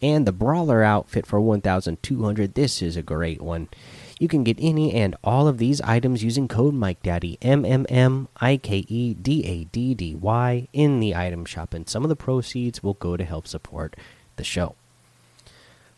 and 0.04 0.26
the 0.26 0.32
brawler 0.32 0.82
outfit 0.82 1.26
for 1.26 1.40
1200 1.40 2.54
this 2.54 2.82
is 2.82 2.96
a 2.96 3.02
great 3.02 3.40
one. 3.40 3.68
You 4.20 4.28
can 4.28 4.44
get 4.44 4.58
any 4.60 4.92
and 4.92 5.16
all 5.24 5.48
of 5.48 5.58
these 5.58 5.80
items 5.80 6.22
using 6.22 6.46
code 6.46 6.74
mike 6.74 7.02
daddy 7.02 7.38
m 7.40 7.64
m 7.64 7.86
m 7.88 8.28
i 8.36 8.56
k 8.56 8.84
e 8.86 9.14
d 9.14 9.44
a 9.44 9.64
d 9.64 9.94
d 9.94 10.14
y 10.14 10.68
in 10.72 11.00
the 11.00 11.14
item 11.14 11.44
shop 11.44 11.72
and 11.72 11.88
some 11.88 12.02
of 12.02 12.08
the 12.10 12.16
proceeds 12.16 12.82
will 12.82 12.94
go 12.94 13.16
to 13.16 13.24
help 13.24 13.48
support 13.48 13.96
the 14.36 14.44
show. 14.44 14.74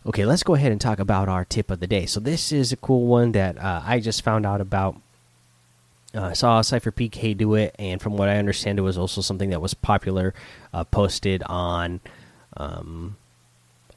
Okay 0.07 0.25
let's 0.25 0.45
go 0.45 0.55
ahead 0.55 0.71
and 0.73 0.81
talk 0.81 1.01
about 1.01 1.29
our 1.29 1.45
tip 1.45 1.71
of 1.71 1.81
the 1.81 1.89
day. 1.89 2.07
So 2.07 2.21
this 2.21 2.53
is 2.53 2.73
a 2.73 2.77
cool 2.77 3.07
one 3.07 3.33
that 3.33 3.59
uh, 3.59 3.83
i 3.85 3.99
just 3.99 4.23
found 4.23 4.47
out 4.47 4.61
about 4.61 4.97
uh, 6.17 6.29
I 6.31 6.33
saw 6.33 6.61
SypherPK 6.63 7.37
do 7.37 7.55
it, 7.55 7.75
and 7.79 8.01
from 8.01 8.17
what 8.17 8.29
I 8.29 8.39
understand, 8.39 8.79
it 8.79 8.83
was 8.83 8.97
also 8.97 9.21
something 9.21 9.51
that 9.51 9.61
was 9.61 9.75
popular, 9.75 10.35
uh, 10.73 10.85
posted 10.85 11.43
on 11.45 12.01
um, 12.57 13.17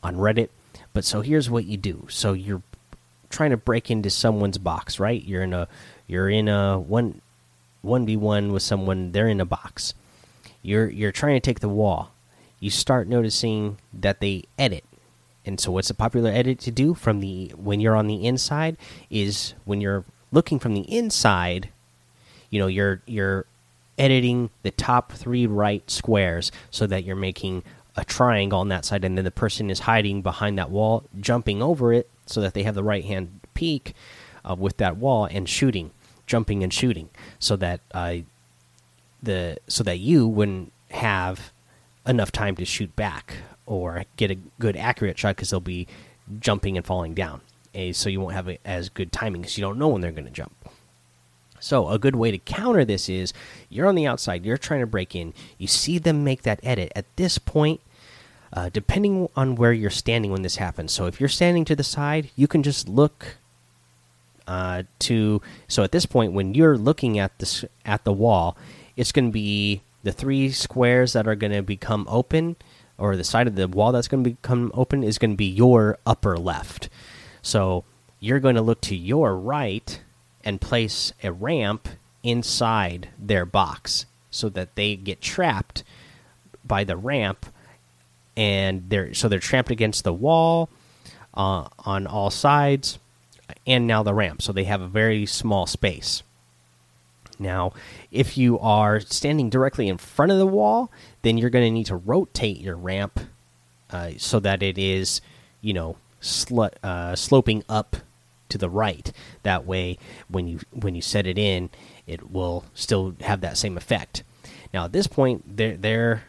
on 0.03 0.15
Reddit. 0.15 0.49
But 0.93 1.05
so 1.05 1.21
here's 1.21 1.49
what 1.49 1.65
you 1.65 1.77
do: 1.77 2.07
so 2.09 2.33
you're 2.33 2.63
trying 3.29 3.51
to 3.51 3.57
break 3.57 3.89
into 3.89 4.09
someone's 4.09 4.57
box, 4.57 4.99
right? 4.99 5.23
You're 5.23 5.43
in 5.43 5.53
a 5.53 5.67
you're 6.07 6.29
in 6.29 6.49
a 6.49 6.79
one 6.79 7.21
one 7.81 8.05
v 8.05 8.17
one 8.17 8.51
with 8.51 8.63
someone. 8.63 9.11
They're 9.11 9.29
in 9.29 9.39
a 9.39 9.45
box. 9.45 9.93
You're 10.61 10.89
you're 10.89 11.11
trying 11.11 11.35
to 11.35 11.39
take 11.39 11.61
the 11.61 11.69
wall. 11.69 12.11
You 12.59 12.69
start 12.69 13.07
noticing 13.07 13.77
that 13.93 14.19
they 14.19 14.43
edit. 14.57 14.83
And 15.45 15.59
so, 15.59 15.71
what's 15.71 15.89
a 15.89 15.95
popular 15.95 16.29
edit 16.29 16.59
to 16.59 16.71
do 16.71 16.93
from 16.93 17.21
the 17.21 17.53
when 17.55 17.79
you're 17.79 17.95
on 17.95 18.07
the 18.07 18.25
inside 18.25 18.75
is 19.09 19.53
when 19.63 19.79
you're 19.79 20.03
looking 20.31 20.59
from 20.59 20.73
the 20.73 20.81
inside 20.81 21.69
you 22.49 22.59
know 22.59 22.67
you're 22.67 23.01
you're 23.05 23.45
editing 23.97 24.49
the 24.63 24.71
top 24.71 25.11
three 25.11 25.45
right 25.45 25.89
squares 25.89 26.51
so 26.71 26.87
that 26.87 27.03
you're 27.03 27.15
making 27.15 27.63
a 27.95 28.05
triangle 28.05 28.59
on 28.59 28.69
that 28.69 28.85
side 28.85 29.03
and 29.03 29.17
then 29.17 29.25
the 29.25 29.31
person 29.31 29.69
is 29.69 29.79
hiding 29.79 30.21
behind 30.21 30.57
that 30.57 30.69
wall 30.69 31.03
jumping 31.19 31.61
over 31.61 31.91
it 31.91 32.09
so 32.25 32.39
that 32.39 32.53
they 32.53 32.63
have 32.63 32.75
the 32.75 32.83
right 32.83 33.03
hand 33.03 33.39
peek 33.53 33.93
uh, 34.49 34.55
with 34.57 34.77
that 34.77 34.95
wall 34.95 35.25
and 35.25 35.49
shooting 35.49 35.91
jumping 36.25 36.63
and 36.63 36.73
shooting 36.73 37.09
so 37.39 37.55
that 37.57 37.81
uh, 37.93 38.15
the 39.21 39.57
so 39.67 39.83
that 39.83 39.99
you 39.99 40.27
wouldn't 40.27 40.71
have 40.91 41.51
enough 42.07 42.31
time 42.31 42.55
to 42.55 42.65
shoot 42.65 42.95
back 42.95 43.37
or 43.65 44.03
get 44.17 44.31
a 44.31 44.35
good 44.59 44.75
accurate 44.75 45.17
shot 45.17 45.35
because 45.35 45.49
they'll 45.49 45.59
be 45.59 45.87
jumping 46.39 46.77
and 46.77 46.85
falling 46.85 47.13
down. 47.13 47.41
So 47.93 48.09
you 48.09 48.19
won't 48.19 48.33
have 48.33 48.49
a, 48.49 48.59
as 48.65 48.89
good 48.89 49.11
timing 49.11 49.41
because 49.41 49.57
you 49.57 49.61
don't 49.61 49.77
know 49.77 49.87
when 49.87 50.01
they're 50.01 50.11
going 50.11 50.25
to 50.25 50.31
jump 50.31 50.53
so, 51.59 51.89
a 51.89 51.99
good 51.99 52.15
way 52.15 52.31
to 52.31 52.37
counter 52.37 52.85
this 52.85 53.09
is 53.09 53.33
you're 53.69 53.87
on 53.87 53.95
the 53.95 54.07
outside, 54.07 54.45
you're 54.45 54.57
trying 54.57 54.79
to 54.81 54.87
break 54.87 55.15
in, 55.15 55.33
you 55.57 55.67
see 55.67 55.97
them 55.97 56.23
make 56.23 56.43
that 56.43 56.59
edit. 56.63 56.91
At 56.95 57.05
this 57.15 57.37
point, 57.37 57.81
uh, 58.51 58.69
depending 58.69 59.29
on 59.35 59.55
where 59.55 59.73
you're 59.73 59.89
standing 59.89 60.31
when 60.31 60.41
this 60.41 60.55
happens, 60.55 60.91
so 60.91 61.05
if 61.05 61.19
you're 61.19 61.29
standing 61.29 61.65
to 61.65 61.75
the 61.75 61.83
side, 61.83 62.31
you 62.35 62.47
can 62.47 62.63
just 62.63 62.87
look 62.87 63.37
uh, 64.47 64.83
to. 64.99 65.41
So, 65.67 65.83
at 65.83 65.91
this 65.91 66.05
point, 66.05 66.33
when 66.33 66.53
you're 66.53 66.77
looking 66.77 67.19
at 67.19 67.37
this 67.39 67.65
at 67.85 68.03
the 68.03 68.13
wall, 68.13 68.57
it's 68.95 69.11
going 69.11 69.29
to 69.29 69.31
be 69.31 69.81
the 70.03 70.11
three 70.11 70.51
squares 70.51 71.13
that 71.13 71.27
are 71.27 71.35
going 71.35 71.51
to 71.51 71.61
become 71.61 72.07
open, 72.09 72.55
or 72.97 73.15
the 73.15 73.23
side 73.23 73.47
of 73.47 73.55
the 73.55 73.67
wall 73.67 73.91
that's 73.91 74.07
going 74.07 74.23
to 74.23 74.29
become 74.31 74.71
open, 74.73 75.03
is 75.03 75.17
going 75.17 75.31
to 75.31 75.37
be 75.37 75.45
your 75.45 75.97
upper 76.05 76.37
left. 76.37 76.89
So 77.41 77.83
you're 78.19 78.39
going 78.39 78.55
to 78.55 78.61
look 78.61 78.81
to 78.81 78.95
your 78.95 79.35
right 79.37 80.01
and 80.49 80.59
place 80.59 81.13
a 81.23 81.31
ramp 81.31 81.87
inside 82.23 83.07
their 83.19 83.45
box 83.45 84.07
so 84.31 84.49
that 84.49 84.75
they 84.75 84.95
get 84.95 85.21
trapped 85.21 85.83
by 86.65 86.83
the 86.83 86.97
ramp 86.97 87.45
and 88.35 88.89
they're 88.89 89.13
so 89.13 89.29
they're 89.29 89.39
trapped 89.39 89.69
against 89.69 90.03
the 90.03 90.11
wall 90.11 90.67
uh, 91.35 91.67
on 91.85 92.07
all 92.07 92.31
sides 92.31 92.97
and 93.65 93.85
now 93.85 94.01
the 94.01 94.13
ramp. 94.13 94.41
So 94.41 94.51
they 94.51 94.63
have 94.63 94.81
a 94.81 94.87
very 94.87 95.25
small 95.27 95.67
space. 95.67 96.23
Now 97.37 97.71
if 98.11 98.35
you 98.35 98.57
are 98.59 98.99
standing 98.99 99.51
directly 99.51 99.87
in 99.87 99.99
front 99.99 100.31
of 100.31 100.39
the 100.39 100.47
wall 100.47 100.91
then 101.21 101.37
you're 101.37 101.51
going 101.51 101.65
to 101.65 101.71
need 101.71 101.85
to 101.85 101.95
rotate 101.95 102.59
your 102.59 102.75
ramp 102.75 103.19
uh, 103.91 104.11
so 104.17 104.39
that 104.39 104.63
it 104.63 104.79
is 104.79 105.21
you 105.61 105.73
know 105.73 105.95
sl 106.21 106.65
uh, 106.83 107.15
sloping 107.15 107.63
up 107.69 107.97
to 108.49 108.57
the 108.57 108.69
right. 108.69 109.11
That 109.43 109.65
way 109.65 109.97
when 110.27 110.47
you 110.47 110.59
when 110.71 110.95
you 110.95 111.01
set 111.01 111.27
it 111.27 111.37
in 111.37 111.69
it 112.07 112.31
will 112.31 112.65
still 112.73 113.15
have 113.21 113.41
that 113.41 113.57
same 113.57 113.77
effect. 113.77 114.23
Now 114.73 114.85
at 114.85 114.91
this 114.91 115.07
point 115.07 115.57
they're 115.57 115.77
they're 115.77 116.23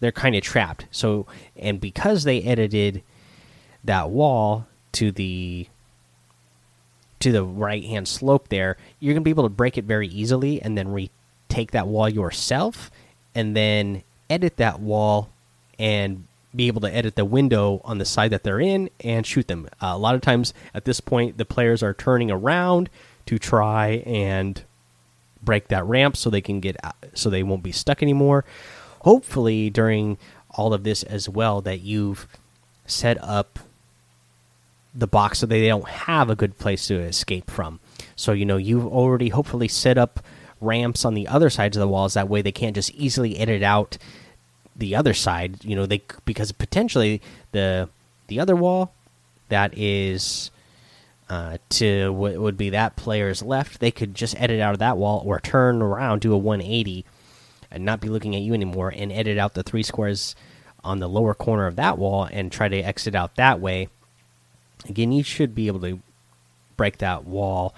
they're 0.00 0.12
kind 0.12 0.36
of 0.36 0.42
trapped. 0.42 0.86
So 0.90 1.26
and 1.56 1.80
because 1.80 2.24
they 2.24 2.42
edited 2.42 3.02
that 3.84 4.10
wall 4.10 4.66
to 4.92 5.10
the 5.10 5.66
to 7.20 7.32
the 7.32 7.42
right 7.42 7.84
hand 7.84 8.06
slope 8.06 8.48
there 8.48 8.76
you're 9.00 9.12
gonna 9.12 9.24
be 9.24 9.30
able 9.30 9.42
to 9.42 9.48
break 9.48 9.76
it 9.76 9.84
very 9.84 10.06
easily 10.06 10.62
and 10.62 10.78
then 10.78 10.88
retake 10.88 11.72
that 11.72 11.88
wall 11.88 12.08
yourself 12.08 12.92
and 13.34 13.56
then 13.56 14.02
edit 14.30 14.56
that 14.56 14.78
wall 14.78 15.30
and 15.78 16.27
be 16.54 16.66
able 16.66 16.80
to 16.80 16.94
edit 16.94 17.16
the 17.16 17.24
window 17.24 17.80
on 17.84 17.98
the 17.98 18.04
side 18.04 18.30
that 18.30 18.42
they're 18.42 18.60
in 18.60 18.90
and 19.00 19.26
shoot 19.26 19.48
them. 19.48 19.68
Uh, 19.80 19.92
a 19.92 19.98
lot 19.98 20.14
of 20.14 20.20
times 20.20 20.54
at 20.74 20.84
this 20.84 21.00
point, 21.00 21.38
the 21.38 21.44
players 21.44 21.82
are 21.82 21.94
turning 21.94 22.30
around 22.30 22.88
to 23.26 23.38
try 23.38 24.02
and 24.06 24.64
break 25.42 25.68
that 25.68 25.84
ramp 25.84 26.16
so 26.16 26.30
they 26.30 26.40
can 26.40 26.60
get 26.60 26.76
out, 26.82 26.96
so 27.14 27.28
they 27.30 27.42
won't 27.42 27.62
be 27.62 27.72
stuck 27.72 28.02
anymore. 28.02 28.44
Hopefully, 29.00 29.70
during 29.70 30.18
all 30.50 30.72
of 30.72 30.84
this 30.84 31.02
as 31.02 31.28
well, 31.28 31.60
that 31.60 31.80
you've 31.80 32.26
set 32.86 33.22
up 33.22 33.58
the 34.94 35.06
box 35.06 35.38
so 35.38 35.46
they 35.46 35.68
don't 35.68 35.88
have 35.88 36.30
a 36.30 36.36
good 36.36 36.58
place 36.58 36.86
to 36.88 36.98
escape 36.98 37.50
from. 37.50 37.78
So 38.16 38.32
you 38.32 38.44
know 38.44 38.56
you've 38.56 38.86
already 38.86 39.28
hopefully 39.28 39.68
set 39.68 39.98
up 39.98 40.20
ramps 40.60 41.04
on 41.04 41.14
the 41.14 41.28
other 41.28 41.50
sides 41.50 41.76
of 41.76 41.80
the 41.80 41.88
walls. 41.88 42.14
That 42.14 42.28
way 42.28 42.42
they 42.42 42.52
can't 42.52 42.74
just 42.74 42.90
easily 42.92 43.38
edit 43.38 43.62
out 43.62 43.98
the 44.78 44.94
other 44.96 45.12
side. 45.12 45.64
You 45.64 45.76
know, 45.76 45.86
they 45.86 46.02
because 46.24 46.52
potentially 46.52 47.20
the 47.52 47.88
the 48.28 48.40
other 48.40 48.56
wall 48.56 48.94
that 49.48 49.76
is 49.76 50.50
uh, 51.28 51.58
to 51.68 52.12
what 52.12 52.38
would 52.38 52.56
be 52.56 52.70
that 52.70 52.96
player's 52.96 53.42
left, 53.42 53.80
they 53.80 53.90
could 53.90 54.14
just 54.14 54.38
edit 54.40 54.60
out 54.60 54.72
of 54.72 54.78
that 54.78 54.96
wall 54.96 55.22
or 55.26 55.40
turn 55.40 55.82
around, 55.82 56.20
do 56.20 56.32
a 56.32 56.38
180, 56.38 57.04
and 57.70 57.84
not 57.84 58.00
be 58.00 58.08
looking 58.08 58.34
at 58.34 58.42
you 58.42 58.54
anymore, 58.54 58.92
and 58.94 59.12
edit 59.12 59.36
out 59.36 59.54
the 59.54 59.62
three 59.62 59.82
squares 59.82 60.34
on 60.82 61.00
the 61.00 61.08
lower 61.08 61.34
corner 61.34 61.66
of 61.66 61.76
that 61.76 61.98
wall 61.98 62.28
and 62.30 62.50
try 62.50 62.68
to 62.68 62.78
exit 62.78 63.14
out 63.14 63.36
that 63.36 63.60
way. 63.60 63.88
Again, 64.88 65.12
you 65.12 65.22
should 65.22 65.54
be 65.54 65.66
able 65.66 65.80
to 65.80 66.00
break 66.76 66.98
that 66.98 67.24
wall 67.24 67.74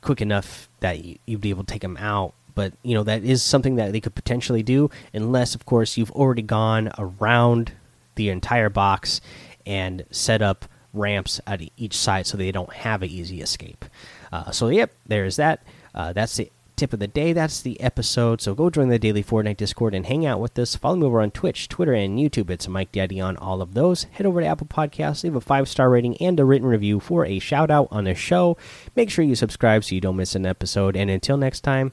quick 0.00 0.22
enough 0.22 0.68
that 0.80 1.04
you'd 1.26 1.40
be 1.40 1.50
able 1.50 1.64
to 1.64 1.72
take 1.72 1.82
them 1.82 1.96
out 1.98 2.34
but 2.54 2.72
you 2.82 2.94
know 2.94 3.02
that 3.02 3.24
is 3.24 3.42
something 3.42 3.76
that 3.76 3.92
they 3.92 4.00
could 4.00 4.14
potentially 4.14 4.62
do 4.62 4.90
unless 5.12 5.54
of 5.54 5.66
course 5.66 5.96
you've 5.96 6.10
already 6.12 6.42
gone 6.42 6.90
around 6.98 7.72
the 8.14 8.28
entire 8.28 8.70
box 8.70 9.20
and 9.66 10.04
set 10.10 10.42
up 10.42 10.66
ramps 10.92 11.40
at 11.46 11.60
each 11.76 11.96
side 11.96 12.26
so 12.26 12.36
they 12.36 12.52
don't 12.52 12.72
have 12.72 13.02
an 13.02 13.08
easy 13.08 13.40
escape. 13.40 13.84
Uh, 14.32 14.50
so 14.50 14.68
yep 14.68 14.92
there's 15.06 15.36
that. 15.36 15.62
Uh, 15.94 16.12
that's 16.12 16.36
the 16.36 16.50
tip 16.76 16.92
of 16.92 16.98
the 16.98 17.06
day. 17.06 17.32
That's 17.32 17.60
the 17.60 17.80
episode. 17.80 18.40
So 18.40 18.54
go 18.54 18.68
join 18.68 18.88
the 18.88 18.98
daily 18.98 19.22
fortnite 19.22 19.56
discord 19.56 19.94
and 19.94 20.06
hang 20.06 20.26
out 20.26 20.40
with 20.40 20.58
us. 20.58 20.74
Follow 20.74 20.96
me 20.96 21.06
over 21.06 21.20
on 21.20 21.30
twitch 21.30 21.68
twitter 21.68 21.92
and 21.92 22.18
youtube. 22.18 22.50
It's 22.50 22.68
mike 22.68 22.92
daddy 22.92 23.20
on 23.20 23.36
all 23.36 23.62
of 23.62 23.74
those. 23.74 24.04
Head 24.04 24.26
over 24.26 24.40
to 24.40 24.46
apple 24.46 24.66
podcasts 24.66 25.24
leave 25.24 25.36
a 25.36 25.40
five 25.40 25.68
star 25.68 25.90
rating 25.90 26.16
and 26.18 26.38
a 26.38 26.44
written 26.44 26.68
review 26.68 27.00
for 27.00 27.26
a 27.26 27.38
shout 27.38 27.70
out 27.70 27.88
on 27.90 28.04
the 28.04 28.14
show. 28.14 28.56
Make 28.94 29.10
sure 29.10 29.24
you 29.24 29.34
subscribe 29.34 29.84
so 29.84 29.94
you 29.94 30.00
don't 30.00 30.16
miss 30.16 30.34
an 30.34 30.46
episode. 30.46 30.96
And 30.96 31.10
until 31.10 31.36
next 31.36 31.60
time 31.60 31.92